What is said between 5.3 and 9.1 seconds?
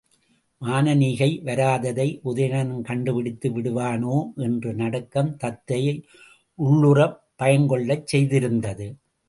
தத்தையை உள்ளுறப் பயங்கொள்ளச் செய்திருந்தது.